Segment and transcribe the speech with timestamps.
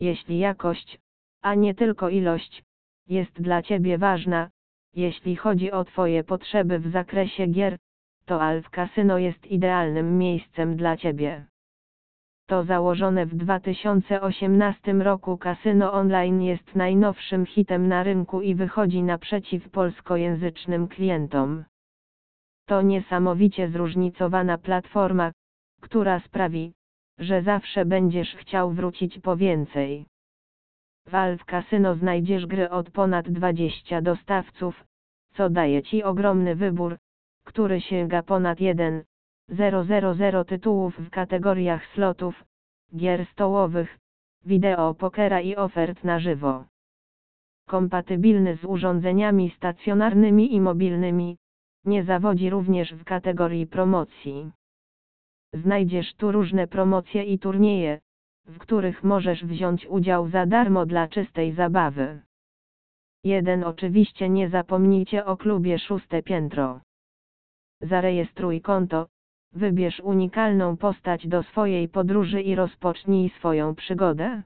[0.00, 0.98] Jeśli jakość,
[1.42, 2.62] a nie tylko ilość,
[3.08, 4.50] jest dla Ciebie ważna,
[4.94, 7.78] jeśli chodzi o Twoje potrzeby w zakresie gier,
[8.24, 11.46] to Alf Casino jest idealnym miejscem dla Ciebie.
[12.46, 19.70] To założone w 2018 roku kasyno online jest najnowszym hitem na rynku i wychodzi naprzeciw
[19.70, 21.64] polskojęzycznym klientom.
[22.66, 25.32] To niesamowicie zróżnicowana platforma,
[25.80, 26.72] która sprawi,
[27.18, 30.06] że zawsze będziesz chciał wrócić po więcej.
[31.06, 34.84] W Alf Casino znajdziesz gry od ponad 20 dostawców,
[35.34, 36.96] co daje Ci ogromny wybór,
[37.44, 42.44] który sięga ponad 1,000 tytułów w kategoriach slotów,
[42.96, 43.98] gier stołowych,
[44.44, 46.64] wideo pokera i ofert na żywo.
[47.68, 51.36] Kompatybilny z urządzeniami stacjonarnymi i mobilnymi,
[51.84, 54.50] nie zawodzi również w kategorii promocji.
[55.52, 58.00] Znajdziesz tu różne promocje i turnieje,
[58.46, 62.22] w których możesz wziąć udział za darmo dla czystej zabawy.
[63.24, 63.64] 1.
[63.64, 66.80] Oczywiście nie zapomnijcie o klubie szóste piętro.
[67.80, 69.06] Zarejestruj konto,
[69.52, 74.42] wybierz unikalną postać do swojej podróży i rozpocznij swoją przygodę.